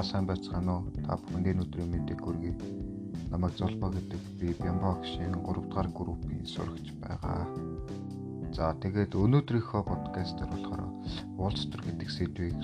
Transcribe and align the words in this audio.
За 0.00 0.04
сайн 0.08 0.24
байцгаана 0.24 0.72
уу? 0.80 0.88
Та 1.04 1.12
бүхэнд 1.20 1.60
өдрийн 1.60 1.92
мэндийг 1.92 2.24
хүргэе. 2.24 2.56
Намайг 3.28 3.52
Золбоо 3.60 3.92
гэдэг 3.92 4.22
би 4.40 4.56
Бямбагшийн 4.56 5.36
3 5.36 5.60
дугаар 5.60 5.88
группийн 5.92 6.40
сурагч 6.48 6.96
байгаа. 7.04 7.44
За 8.56 8.72
тэгээд 8.80 9.12
өнөөдрийнхөө 9.12 9.82
подкастер 9.84 10.48
болохоор 10.48 10.88
Wallstreet 11.36 11.84
гэдэг 11.84 12.08
сэдвийг 12.16 12.56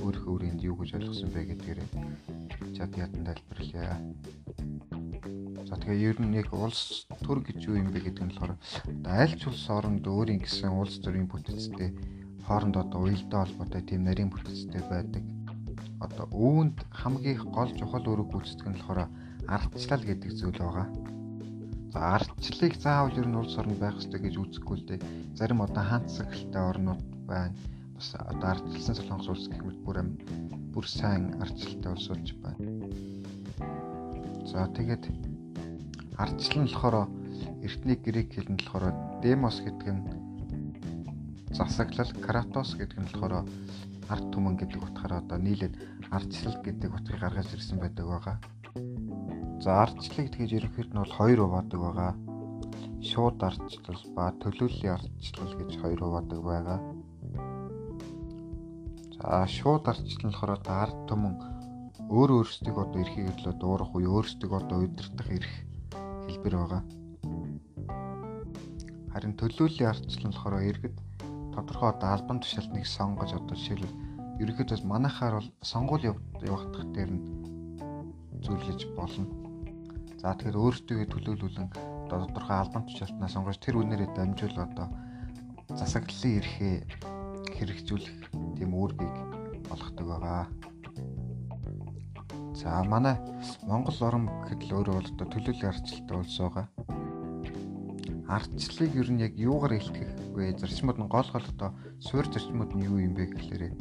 өөрөө 0.00 0.24
өөрөнд 0.32 0.60
юу 0.64 0.80
гэж 0.80 0.96
ойлгосон 0.96 1.28
бэ 1.36 1.52
гэдгээр 1.52 1.80
чад 2.72 2.96
ядан 2.96 3.28
тайлбарлая. 3.28 4.00
За 5.68 5.76
тэгээ 5.76 6.00
ер 6.08 6.16
нь 6.24 6.32
яг 6.40 6.48
улс 6.56 7.04
төр 7.20 7.44
гэж 7.44 7.60
юу 7.68 7.76
юм 7.76 7.92
бэ 7.92 8.08
гэдэг 8.08 8.24
нь 8.24 8.32
болохоор 8.32 8.56
аль 9.04 9.36
ч 9.36 9.52
улс 9.52 9.68
оронд 9.68 10.08
өөрийн 10.08 10.40
гэсэн 10.40 10.72
улс 10.72 10.96
төрийн 11.04 11.28
бүтцтэй 11.28 11.92
хоорондоо 12.48 12.88
одоо 12.88 13.04
уялдаа 13.04 13.44
холбоотой 13.44 13.84
тийм 13.84 14.08
нарийн 14.08 14.32
бүтцтэй 14.32 14.80
байдаг 14.88 15.20
одоо 16.00 16.26
үүнд 16.32 16.78
хамгийн 17.00 17.44
гол 17.52 17.70
чухал 17.76 18.04
үүрэг 18.08 18.28
гүйцэтгэх 18.32 18.68
нь 18.72 18.76
болохоор 18.80 19.08
ардчлал 19.48 20.04
гэдэг 20.08 20.30
зүйл 20.32 20.56
байгаа. 20.56 20.88
За 21.92 21.98
ардчлалыг 22.16 22.74
заавал 22.80 23.18
ер 23.20 23.28
нь 23.28 23.38
улс 23.40 23.54
орнд 23.60 23.76
байх 23.76 23.98
хэрэгтэй 24.00 24.20
гэж 24.24 24.34
үзэхгүй 24.40 24.76
л 24.78 24.88
дээ. 24.88 25.00
Зарим 25.36 25.60
одоо 25.60 25.84
хаант 25.84 26.08
цагтай 26.08 26.62
орнууд 26.70 27.02
байна. 27.28 27.54
Бас 27.94 28.08
одоо 28.16 28.48
ардчилсан 28.54 28.96
солонгос 28.96 29.28
улс 29.28 29.46
гэх 29.50 29.60
мэт 29.66 29.80
бүр 29.84 29.96
юм 30.02 30.10
бүр 30.72 30.86
сайн 30.88 31.36
ардчлалтай 31.42 31.90
улс 31.92 32.06
болж 32.08 32.28
байна. 32.40 32.64
За 34.48 34.70
тэгээд 34.72 35.04
ардчлал 36.16 36.64
нь 36.64 36.70
болохоор 36.70 36.96
эртний 37.66 37.98
грек 38.00 38.28
хэлэнд 38.32 38.62
болохоор 38.64 38.94
демос 39.20 39.58
гэдэг 39.60 39.88
нь 39.92 40.29
засаглал, 41.50 42.12
кратос 42.24 42.78
гэдэг 42.78 42.98
нь 42.98 43.06
болохоор 43.10 43.44
ард 44.10 44.26
түмэн 44.34 44.54
гэдэг 44.58 44.80
утгаараа 44.82 45.22
одоо 45.22 45.38
нийлээд 45.38 45.74
ардчлал 46.10 46.58
гэдэг 46.62 46.90
утгыг 46.94 47.18
гаргаж 47.22 47.48
ирсэн 47.54 47.78
байдаг 47.78 48.06
байгаа. 48.06 48.36
За 49.62 49.82
ардчлалыг 49.84 50.30
тэгэж 50.30 50.50
ерөнхийд 50.58 50.90
нь 50.94 51.02
бол 51.02 51.14
хоёр 51.18 51.38
хуваадаг 51.42 51.80
байгаа. 51.82 52.12
Шууд 53.02 53.38
ардчлал 53.42 54.02
ба 54.14 54.24
төлөөллийн 54.42 54.94
ардчлал 54.94 55.52
гэж 55.58 55.70
хоёр 55.82 56.00
хуваадаг 56.02 56.40
байгаа. 56.42 56.78
За 59.18 59.46
шууд 59.46 59.84
ардчлал 59.90 60.26
нь 60.26 60.34
болохоор 60.34 60.52
ард 60.66 60.98
түмэн 61.10 61.34
өөр 62.10 62.30
өөрсдийг 62.42 62.76
одоо 62.78 62.98
эрхийг 63.02 63.30
өглөө 63.30 63.54
дуурах 63.58 63.94
уу 63.94 64.02
өөрсдийг 64.02 64.52
одоо 64.54 64.78
удирдах 64.86 65.28
эрх 65.30 65.54
хэлбэр 66.26 66.54
байгаа. 66.58 66.82
Харин 69.12 69.34
төлөөллийн 69.38 69.90
ардчлал 69.90 70.26
нь 70.26 70.34
болохоор 70.34 70.66
иргэд 70.70 70.96
тодорхой 71.60 71.90
одоо 71.92 72.08
албан 72.16 72.40
тушаалтныг 72.40 72.86
сонгож 72.88 73.36
одоо 73.36 73.52
жишээлбэл 73.56 73.98
ерөнхийдөө 74.40 74.80
манайхаар 74.88 75.34
бол 75.36 75.48
сонгуул 75.60 76.08
явагдах 76.08 76.88
дээр 76.96 77.10
нь 77.12 77.24
зөвлөж 78.40 78.80
болно. 78.96 79.28
За 80.20 80.32
тэгэхээр 80.32 80.56
өөртөө 80.56 81.04
төлөөлүүлэн 81.12 81.68
одоо 82.08 82.24
тодорхой 82.24 82.56
албан 82.56 82.88
тушаалтнаа 82.88 83.28
сонгож 83.28 83.60
тэр 83.60 83.76
үнээрээ 83.76 84.08
дамжуул 84.16 84.56
одоо 84.56 84.88
засаглалын 85.68 86.38
эрхээ 86.40 86.76
хэрэгжүүлэх 87.60 88.16
тийм 88.56 88.70
үүргийг 88.72 89.16
олгодог 89.68 90.06
байгаа. 90.08 90.48
За 92.56 92.80
манай 92.88 93.20
Монгол 93.68 94.00
орн 94.00 94.24
гэхэд 94.48 94.64
л 94.64 94.76
өөрөө 94.80 94.96
бол 94.96 95.12
төлөөллийн 95.28 95.72
арчлалтай 95.76 96.16
улс 96.16 96.36
байгаа 96.40 96.66
ардчлалыг 98.30 98.94
ер 98.94 99.08
нь 99.10 99.22
яг 99.26 99.34
юугаар 99.34 99.74
илтгэх 99.74 100.10
вэ? 100.34 100.54
Зарчмууд 100.54 100.98
нь 101.02 101.10
гол 101.10 101.28
гол 101.34 101.46
одоо 101.50 101.70
суурь 101.98 102.30
зарчмууд 102.30 102.72
нь 102.78 102.86
юу 102.86 102.98
юм 103.02 103.14
бэ 103.18 103.26
гэхлээрээ 103.26 103.72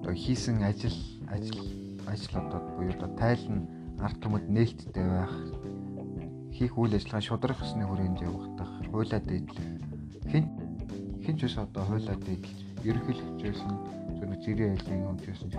одоо 0.00 0.14
хийсэн 0.16 0.64
ажил 0.64 0.96
ажил 1.28 1.60
ажил 2.08 2.34
одоо 2.40 2.60
буюу 2.74 2.96
одоо 2.96 3.10
тайл 3.20 3.44
нь 3.52 3.68
ард 4.00 4.16
түмэд 4.24 4.46
нээлттэй 4.48 5.04
байх 5.04 5.34
хийх 6.56 6.74
үйл 6.80 6.96
ажиллагаа 6.96 7.28
шудрах 7.28 7.60
ёсны 7.60 7.84
хүрээнд 7.84 8.24
явагдах, 8.24 8.72
хуйлаа 8.88 9.20
дээдлэх 9.20 9.68
хэн 10.32 10.44
хэн 11.24 11.36
ч 11.36 11.40
бас 11.44 11.56
одоо 11.60 11.84
хуйлаа 11.84 12.16
дээдлэж 12.16 12.58
ерөнхийлөгч 12.88 13.40
байсан 13.44 13.72
зөв 14.16 14.32
зэрэг 14.42 14.72
айлын 14.80 15.20
ч 15.20 15.24
гэсэн 15.28 15.50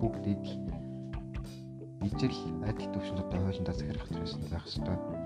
бүгд 0.00 0.20
дээдл 0.24 0.52
ижил 2.06 2.38
адил 2.68 2.92
төвшөнд 2.92 3.24
одоо 3.24 3.38
хуулиндаа 3.40 3.74
захирах 3.74 4.08
байсан 4.12 4.40
байх 4.52 4.64
хэвээр 4.68 5.25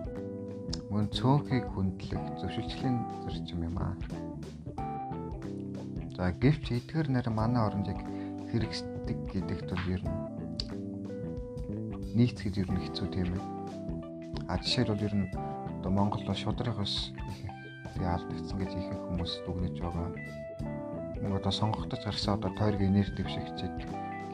мөн 0.91 1.07
цөөнхийг 1.15 1.67
хүндлэх 1.71 2.23
зөвшөлтлийн 2.43 2.97
зарчим 3.23 3.61
юм 3.63 3.77
аа. 3.79 3.95
За 6.17 6.35
гэвч 6.35 6.65
эдгээр 6.77 7.09
нэр 7.15 7.27
манай 7.31 7.63
оронд 7.63 7.87
яг 7.89 8.01
хэрэгсдэг 8.51 9.19
гэдэгт 9.33 9.69
бол 9.71 9.87
ер 9.95 10.03
нь 10.05 10.19
нийцгээд 12.19 12.61
ер 12.63 12.69
нь 12.75 12.83
хэцүү 12.85 13.07
тийм 13.15 13.31
ээ. 13.39 13.45
А 14.51 14.59
жишээл 14.59 14.93
бол 14.93 15.07
ер 15.07 15.15
нь 15.15 15.31
одоо 15.79 15.91
Монгол 15.95 16.27
шудрах 16.35 16.83
ус 16.83 17.15
тэгээ 17.95 18.11
алдагдсан 18.11 18.57
гэж 18.59 18.71
ихэнх 18.75 19.03
хүмүүс 19.07 19.33
дүгнэж 19.47 19.77
байгаа. 19.81 20.11
Нэг 21.23 21.33
одоо 21.39 21.53
сонгогдож 21.55 22.03
гарсан 22.05 22.37
одоо 22.37 22.51
тойрог 22.59 22.83
энерги 22.83 23.17
дэвшигчэд 23.17 23.75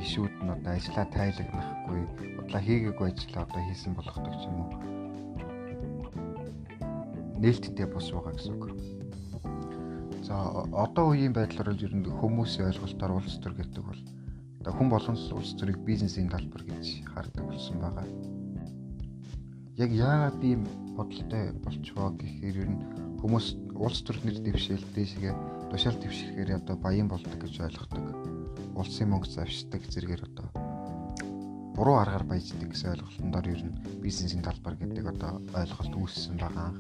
гişүүд 0.01 0.35
нь 0.43 0.55
одоо 0.57 0.73
ажиллаа 0.75 1.07
тайлагнахгүй, 1.13 2.01
удлаа 2.41 2.63
хийгээгүй 2.65 3.07
ажиллаа 3.13 3.45
одоо 3.47 3.63
хийсэн 3.69 3.93
болгодог 3.95 4.35
юм 4.49 4.57
уу 4.65 5.06
нээлттэй 7.43 7.87
бус 7.87 8.11
байгаа 8.11 8.35
гэсэн 8.35 8.55
үг. 8.57 8.73
За 10.27 10.35
одоо 10.73 11.15
үеийн 11.15 11.37
байдлаар 11.37 11.77
ер 11.77 11.95
нь 11.95 12.03
хүмүүсийн 12.03 12.69
ойлголтоор 12.73 13.23
улс 13.23 13.39
төр 13.39 13.55
гэдэг 13.55 13.83
бол 13.85 14.03
одоо 14.61 14.73
хүн 14.75 14.89
болгон 14.91 15.19
улс 15.39 15.53
төрийг 15.55 15.79
бизнесийн 15.87 16.27
талбар 16.27 16.67
гэж 16.67 17.07
хардаг 17.07 17.45
болсон 17.47 17.79
байгаа. 17.79 18.07
Яг 19.79 19.91
яагаад 19.93 20.43
ийм 20.43 20.67
бодолтой 20.97 21.53
болчихвоо 21.63 22.11
гэхээр 22.19 22.57
ер 22.65 22.71
нь 22.75 22.83
хүмүүс 23.21 23.47
улс 23.79 24.01
төр 24.03 24.19
нэр 24.25 24.43
дэвшээл 24.43 24.87
дээшгээ 24.97 25.35
тушаал 25.71 25.99
дэвшихээр 26.03 26.51
одоо 26.59 26.77
баян 26.81 27.07
болдог 27.07 27.37
гэж 27.39 27.55
ойлгодог. 27.61 28.05
Улсын 28.75 29.13
мөнгө 29.13 29.31
завшдаг 29.31 29.83
зэрэгээр 29.87 30.23
одоо 30.27 30.49
буруу 31.77 32.01
аргаар 32.01 32.25
баяждаг 32.25 32.73
гэсэн 32.73 32.97
ойлголтондор 32.97 33.47
ер 33.53 33.63
нь 33.69 33.79
бизнесийн 34.03 34.43
талбар 34.43 34.75
гэдэг 34.81 35.07
одоо 35.13 35.45
ойлголт 35.55 35.95
үүссэн 35.95 36.41
байгаа. 36.41 36.73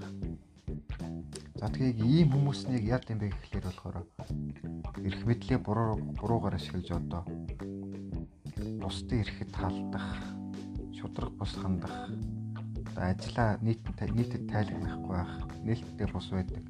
За 1.66 1.74
тэгэхээр 1.74 1.98
ийм 1.98 2.28
хүмүүс 2.30 2.70
нэг 2.70 2.86
яд 2.86 3.10
юм 3.10 3.18
бэ 3.18 3.26
гэхлээр 3.26 3.66
болохоор 3.66 4.06
эрх 5.02 5.20
мэдлийн 5.26 5.66
буруу 5.66 5.98
буруугаар 6.14 6.54
ашиглаж 6.54 6.94
одоо 6.94 7.26
бусдын 8.78 9.26
эрхэд 9.26 9.50
талдах, 9.50 10.06
шудраг 10.94 11.34
бус 11.34 11.58
хандах, 11.58 11.90
ажлаа 12.94 13.58
нийт 13.66 13.82
нийтэд 13.82 14.46
тайлагнахгүй 14.46 15.10
байх, 15.10 15.34
нээлттэй 15.66 16.06
бус 16.06 16.30
байдаг. 16.30 16.62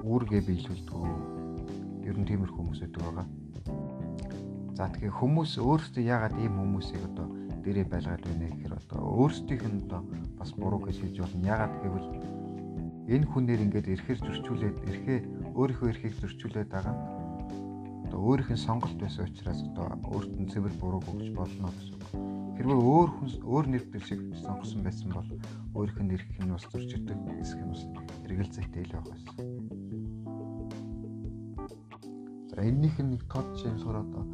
Үүргээ 0.00 0.40
биелүүлдэг. 0.48 0.96
Ер 2.08 2.16
нь 2.16 2.24
тиймэрхүү 2.24 2.56
хүмүүс 2.56 2.80
байдаг 2.80 3.02
байгаа. 3.04 3.26
За 4.80 4.88
тэгэхээр 4.96 5.12
хүмүүс 5.12 5.60
өөрсдөө 5.60 6.08
яагаад 6.08 6.40
ийм 6.40 6.56
хүмүүсийг 6.56 7.04
одоо 7.04 7.28
дээрээ 7.60 7.84
байлгаад 7.84 8.24
байна 8.24 8.48
гэхээр 8.48 8.80
одоо 8.80 9.00
өөрсдийнх 9.12 9.64
нь 9.68 9.84
одоо 9.84 10.00
бас 10.40 10.56
буруу 10.56 10.80
гэж 10.80 10.96
хэлж 11.04 11.16
болно. 11.20 11.44
Яагаад 11.52 11.76
гэвэл 11.84 12.35
энэ 13.06 13.26
хүнээр 13.30 13.60
ингээд 13.70 13.86
эрхээр 13.94 14.18
зөрчүүлээд 14.18 14.76
эрхээ 14.90 15.18
өөрийнхөө 15.54 15.88
эрхийг 15.94 16.14
зөрчүүлээд 16.18 16.70
байгаа 16.74 16.94
нь 16.94 17.02
одоо 18.06 18.20
өөрийнх 18.22 18.50
нь 18.54 18.64
сонголт 18.66 18.98
байсан 18.98 19.30
учраас 19.30 19.60
одоо 19.62 19.86
өөрт 20.10 20.34
нь 20.40 20.50
цэвэр 20.50 20.74
буруу 20.82 21.02
өгч 21.10 21.30
болно 21.38 21.70
гэсэн 21.70 21.94
үг. 21.94 22.06
Хэрвээ 22.58 22.78
өөр 22.82 23.10
хүн 23.14 23.28
өөр 23.46 23.66
нэр 23.70 23.84
дэвшиг 23.94 24.20
сонгосон 24.42 24.80
байсан 24.82 25.08
бол 25.14 25.28
өөрийнх 25.78 26.00
нь 26.02 26.14
эрх 26.18 26.30
нь 26.42 26.50
бас 26.54 26.66
зөрчилдөг 26.70 27.18
гэсэн 27.38 27.62
юм 27.62 27.70
бас 27.70 27.82
эргэл 28.26 28.54
зүйтэй 28.54 28.82
л 28.86 28.94
байгаа 28.94 29.16
шээ. 29.22 29.38
За 32.50 32.58
энэнийх 32.62 32.96
нь 32.98 33.10
нэг 33.14 33.22
тод 33.30 33.46
болохоор 33.54 33.98
одоо 34.02 34.24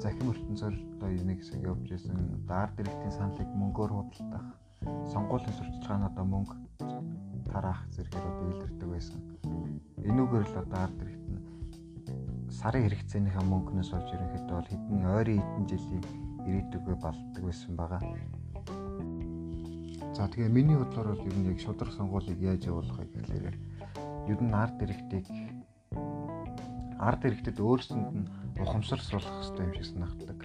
захим 0.00 0.30
ертөнцөөр 0.32 0.74
одоо 0.96 1.08
нэг 1.12 1.38
хэсэг 1.42 1.60
явж 1.60 1.88
исэн 1.92 2.44
даар 2.48 2.70
дэрэгтийн 2.76 3.12
саналыг 3.12 3.50
мөнгөөр 3.52 3.92
худалдах 3.92 4.46
сонгуулийн 5.12 5.56
сурталчилгааны 5.58 6.06
одоо 6.06 6.24
мөнгө 6.24 6.54
тараах 7.58 7.82
зэрэгээр 7.90 8.26
одоо 8.30 8.46
илэрдэг 8.54 8.86
байсан. 8.86 9.18
Энүүгээр 10.06 10.46
л 10.46 10.60
одоо 10.62 10.78
ард 10.78 10.98
хэрэгт 11.02 11.26
нь 11.26 11.42
сарын 12.54 12.86
хэрэгцээнийхээ 12.86 13.44
мөнгнөөс 13.50 13.90
олж 13.98 14.08
ерөнхийдөө 14.14 14.56
бол 14.58 14.70
хэдэн 14.70 15.00
ойрын 15.18 15.42
хэдэн 15.42 15.66
жилийн 15.66 16.04
ирээдүгөө 16.46 16.96
балдаг 17.02 17.42
байсан 17.42 17.72
байгаа. 17.74 18.00
За 20.14 20.30
тэгээ 20.30 20.54
миний 20.54 20.78
бодлоор 20.78 21.18
бол 21.18 21.26
ер 21.26 21.34
нь 21.34 21.50
яг 21.50 21.58
шудраг 21.58 21.90
сонгуулийг 21.98 22.38
яаж 22.38 22.62
явуулахыг 22.70 23.10
гэхлээр 23.10 23.56
ер 24.30 24.38
нь 24.38 24.54
ард 24.54 24.78
хэрэгтийг 24.78 25.26
ард 27.02 27.20
хэрэгтэд 27.26 27.58
өөрсөнд 27.58 28.06
нь 28.22 28.30
ухамсар 28.62 29.02
суулгах 29.02 29.34
хэрэгтэй 29.34 29.66
юм 29.66 29.74
шиг 29.74 29.86
санагддаг. 29.90 30.40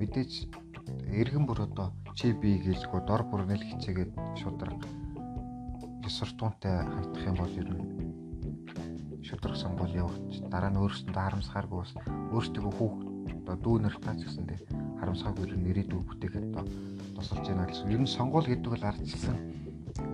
Мэдээж 0.00 0.32
эргэн 1.20 1.44
бүр 1.44 1.68
одоо 1.68 1.92
чи 2.16 2.32
би 2.32 2.56
гэлгүй 2.64 3.00
дор 3.04 3.22
бүр 3.28 3.44
нэл 3.44 3.60
хичээгээд 3.60 4.12
шудраг 4.40 4.97
суртуунтай 6.08 6.84
хандах 6.84 7.24
юм 7.28 7.36
бол 7.36 7.54
ер 7.60 7.68
нь 7.72 7.84
шудраг 9.28 9.56
сонгуул 9.56 9.92
явуулж 9.92 10.34
дараа 10.48 10.70
нь 10.72 10.80
өөрсөндөө 10.80 11.22
харамсахааргүй 11.22 11.78
бас 11.80 11.92
өөртөө 12.32 12.72
хүүхд 12.76 13.00
одоо 13.48 13.56
дүүнэр 13.64 13.96
таач 14.00 14.20
гэсэндээ 14.24 14.58
харамсаагүй 15.00 15.44
ер 15.46 15.52
нь 15.56 15.68
ирээдүйг 15.70 16.04
бүтээхэд 16.08 16.46
одоо 16.52 16.64
тусалж 17.16 17.46
байна 17.48 17.68
гэсэн. 17.68 17.92
Ер 17.92 18.02
нь 18.02 18.14
сонгуул 18.16 18.46
гэдэг 18.48 18.70
бол 18.72 18.88
ардчилсан 18.88 19.36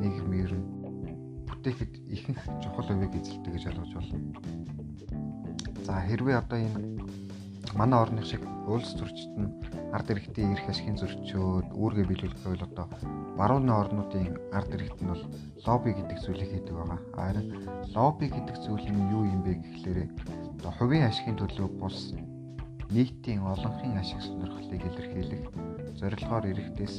нийгэм 0.00 0.32
ер 0.34 0.52
нь 0.56 0.66
бүтээхэд 1.48 1.92
ихэнх 2.14 2.42
чухал 2.62 2.90
өвөг 2.92 3.12
эзэлдэг 3.14 3.52
гэж 3.54 3.64
ойлгож 3.70 3.92
байна. 3.94 4.38
За 5.86 6.00
хэрвээ 6.00 6.36
одоо 6.42 6.58
энэ 6.58 6.78
манай 7.76 7.98
орны 8.00 8.22
шиг 8.24 8.42
улс 8.66 8.92
төрчид 8.96 9.32
нь 9.36 9.50
ард 9.94 10.10
иргэдийн 10.10 10.58
эрх 10.58 10.66
ашигын 10.66 10.98
зөрчөөд 10.98 11.68
үүргээ 11.70 12.06
биелүүлэх 12.10 12.42
бол 12.42 12.66
одоо 12.66 12.86
барууны 13.38 13.70
орнуудын 13.70 14.34
ард 14.50 14.70
иргэд 14.74 14.98
нь 14.98 15.10
бол 15.14 15.22
лобби 15.66 15.90
гэдэг 15.94 16.18
зүйлийг 16.18 16.50
хийдэг 16.50 16.74
байгаа. 16.74 17.00
Харин 17.14 17.46
лобби 17.94 18.26
гэдэг 18.26 18.56
зүйл 18.58 18.86
нь 18.90 19.10
юу 19.14 19.22
юм 19.22 19.40
бэ 19.46 19.52
гэхлээр 19.62 19.98
одоо 20.58 20.72
хувийн 20.74 21.06
ашигын 21.06 21.38
төлөө 21.38 21.68
бус 21.78 21.98
нийтийн 22.90 23.46
олонхын 23.46 23.94
ашиг 24.02 24.18
сонирхлыг 24.18 24.82
илэрхийлэх 24.82 25.42
зорилгоор 25.98 26.44
эрэхтээс 26.50 26.94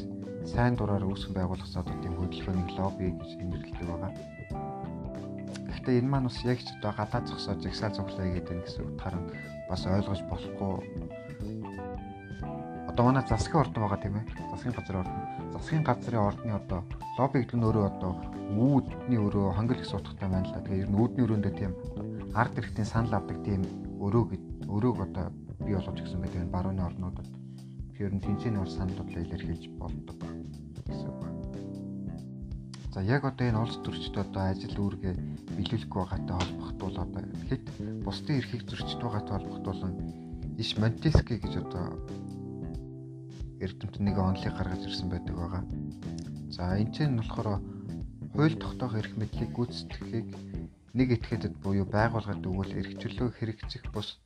сайн 0.47 0.73
дураар 0.79 1.03
үүсгэн 1.03 1.35
байгуулах 1.35 1.67
задуудын 1.67 2.15
хөдөлгөөнийг 2.15 2.69
лобби 2.79 3.11
гэж 3.11 3.31
нэрлэдэг 3.43 3.87
байгаа. 3.91 4.11
Гэхдээ 5.67 5.99
энэ 5.99 6.11
маань 6.11 6.27
бас 6.31 6.39
яг 6.47 6.59
ч 6.63 6.71
одоо 6.79 6.91
гадаад 6.95 7.25
зогсоод 7.27 7.59
жагсаал 7.59 7.95
цуглаа 7.97 8.27
гэдэг 8.31 8.57
гэсэн 8.63 8.83
утгаар 8.87 9.15
нь 9.19 9.29
бас 9.69 9.81
ойлгож 9.83 10.21
болохгүй 10.31 10.73
одоо 12.95 13.11
манай 13.11 13.27
засгийн 13.27 13.59
ордон 13.59 13.83
байгаа 13.83 13.99
тийм 13.99 14.15
ээ. 14.15 14.25
Засгийн 14.55 14.75
газрын 14.75 14.99
ордон. 15.03 15.23
Засгийн 15.51 15.83
газрын 15.83 16.27
ордны 16.29 16.51
одоо 16.55 16.81
лобби 17.19 17.43
гэдэг 17.43 17.59
нь 17.59 17.67
өөрөө 17.67 17.85
одоо 17.91 18.11
үүдний 18.55 19.19
өөрөө 19.19 19.47
хонгил 19.51 19.83
гэсэн 19.83 19.99
утгатай 19.99 20.29
байна 20.31 20.47
л 20.47 20.55
да. 20.55 20.63
Тэгээ 20.63 20.83
ер 20.87 20.91
нь 20.95 20.99
үүдний 21.03 21.23
өрөөндөө 21.27 21.53
тийм 21.59 21.71
ард 22.39 22.55
иргэдийн 22.55 22.87
санал 22.87 23.19
авдаг 23.19 23.37
тийм 23.43 23.61
өрөө 23.99 24.23
өрөөг 24.71 24.97
одоо 25.11 25.25
бий 25.59 25.75
болгож 25.75 25.99
гисэн 25.99 26.23
байдаг 26.23 26.39
энэ 26.39 26.55
барууны 26.55 26.83
орнуудад. 26.87 27.27
Тэгэхээр 27.91 28.15
нь 28.15 28.23
тэнцээний 28.23 28.63
ус 28.63 28.79
саналуудлаа 28.79 29.23
илэрхийлж 29.27 29.65
болдог 29.75 30.17
гэсэн 30.87 31.11
үг. 31.11 31.19
За 32.95 33.03
яг 33.03 33.27
одоо 33.27 33.43
энэ 33.43 33.59
улс 33.59 33.75
төрчид 33.83 34.15
одоо 34.15 34.55
ажил 34.55 34.71
үүргээ 34.71 35.13
биелүүлэхгүй 35.59 35.99
байгаатай 35.99 36.35
холбогдвол 36.39 36.97
одоо 37.03 37.23
хэд 37.51 37.65
бусдын 38.07 38.39
эрхийг 38.39 38.63
зөрчиж 38.63 39.03
байгаатай 39.03 39.35
холбогдуулан 39.35 39.93
иш 40.55 40.79
Монтески 40.79 41.35
гэж 41.43 41.59
одоо 41.59 41.99
эрдэмтэн 43.63 44.03
нэг 44.05 44.17
онлыг 44.17 44.53
гаргаж 44.55 44.81
ирсэн 44.85 45.09
байдаг 45.09 45.35
байгаа. 45.35 45.63
За 46.55 46.75
энэ 46.81 46.91
ч 46.93 46.97
нь 47.07 47.19
болохоор 47.19 47.61
хууль 48.35 48.57
тогтоох 48.59 48.93
эрх 48.99 49.13
мэдлийг 49.15 49.51
гүйцэтгэхийг 49.55 50.27
нэг 50.97 51.07
этгээдэд 51.15 51.55
буюу 51.63 51.87
байгууллагад 51.87 52.43
өгвөл 52.47 52.77
эрх 52.79 52.91
чөлөө 53.01 53.29
хэрэгжих 53.35 53.83
бус 53.91 54.19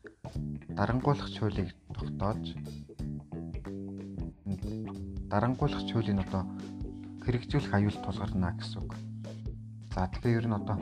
дарангуйлагч 0.78 1.36
хуулийг 1.38 1.70
тогтоож 1.98 2.46
дарангуйлагч 5.34 5.88
хуулийн 5.94 6.22
одоо 6.26 6.44
хэрэгжүүлэх 7.26 7.74
аюул 7.74 7.98
тулгарна 8.02 8.54
гэсэн 8.58 8.82
үг. 8.82 8.94
За 9.94 10.06
тэгэхээр 10.10 10.38
ер 10.42 10.48
нь 10.50 10.58
одоо 10.58 10.78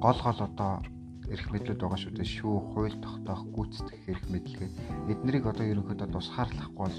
гол 0.00 0.18
гол 0.24 0.40
одоо 0.48 0.72
эрх 1.30 1.46
мэдлүүд 1.52 1.80
байгаа 1.80 2.00
шүү 2.00 2.12
дээ. 2.16 2.34
Шүү, 2.36 2.56
хууль 2.74 2.96
тогтоох, 3.04 3.42
гүйцэтгэх 3.54 4.02
эрх 4.10 4.24
мэдлэгээ 4.32 4.70
эднэрийг 5.12 5.46
одоо 5.46 5.66
ерөнхийдөө 5.72 6.08
тусгаарлахгүй 6.10 6.74
бол 6.74 6.96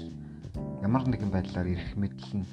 ямар 0.82 1.06
нэгэн 1.06 1.30
байдлаар 1.30 1.70
ирэх 1.70 1.94
мэдл 1.94 2.42
нь 2.42 2.46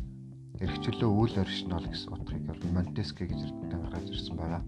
эрхчлөө 0.62 1.10
үйл 1.10 1.36
оршнол 1.42 1.82
гэсэн 1.90 2.14
утгыг 2.14 2.46
ер 2.46 2.60
нь 2.62 2.76
Монтеске 2.78 3.26
гэж 3.26 3.42
эрдэмтэн 3.42 3.82
гаргаж 3.82 4.06
ирсэн 4.06 4.36
байна. 4.38 4.62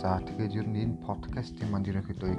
За 0.00 0.16
тэгээд 0.24 0.56
ер 0.56 0.68
нь 0.72 0.80
энэ 0.80 1.00
подкастын 1.04 1.68
манд 1.68 1.92
ерөнхийдөө 1.92 2.32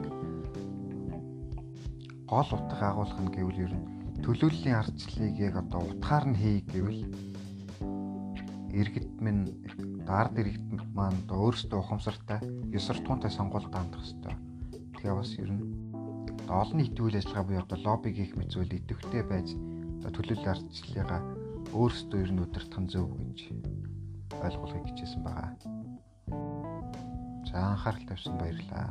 гол 2.25 2.49
утга 2.57 2.85
агуулга 2.89 3.21
нь 3.21 3.33
гэвэл 3.37 3.63
ер 3.69 3.73
нь 3.77 3.85
төлөөллийн 4.25 4.79
ардчлалыг 4.81 5.35
яг 5.37 5.55
одоо 5.61 5.81
утгаар 5.93 6.25
нь 6.25 6.39
хий 6.41 6.57
гэвэл 6.65 7.01
иргэд 8.73 9.09
минь 9.21 9.45
ард 10.09 10.41
иргэд 10.41 10.89
маань 10.97 11.21
одоо 11.29 11.37
өөрсдөө 11.53 11.79
ухамсартай 11.85 12.39
ёсор 12.73 12.97
туунтай 13.05 13.29
сонгуульд 13.29 13.69
хандах 13.69 14.01
хэрэгтэй. 14.01 14.35
Тэгээ 14.97 15.13
бас 15.19 15.31
ер 15.37 15.51
нь 15.53 15.80
олон 16.47 16.77
нийтийн 16.77 17.05
үйл 17.05 17.19
ажиллагаа 17.19 17.45
буюу 17.45 17.61
одоо 17.61 17.79
лобби 17.85 18.09
гэх 18.15 18.33
мэт 18.37 18.49
зүйл 18.53 18.77
идэвхтэй 18.77 19.23
байж 19.27 19.47
төлөөлөл 20.01 20.51
ардчлалыгаа 20.53 21.21
өөрсдөө 21.77 22.19
ер 22.23 22.31
нь 22.33 22.43
удирдах 22.43 22.81
нь 22.81 22.91
зөв 22.91 23.07
гэж 23.13 23.39
ойлгуулахыг 24.41 24.87
хичээсэн 24.89 25.21
байгаа. 25.23 25.51
За 27.47 27.57
анхаарал 27.71 28.05
тавьсан 28.07 28.35
баярлалаа. 28.39 28.89